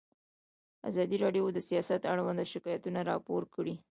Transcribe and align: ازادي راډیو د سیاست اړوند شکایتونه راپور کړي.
ازادي 0.89 1.17
راډیو 1.23 1.45
د 1.53 1.59
سیاست 1.69 2.01
اړوند 2.11 2.39
شکایتونه 2.53 2.99
راپور 3.09 3.43
کړي. 3.55 3.75